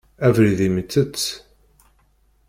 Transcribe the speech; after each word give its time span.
Abrid-im 0.27 0.75
itett. 0.81 1.19